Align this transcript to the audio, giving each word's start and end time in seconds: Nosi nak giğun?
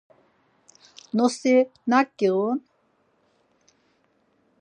Nosi 1.15 1.55
nak 1.89 2.07
giğun? 2.17 2.57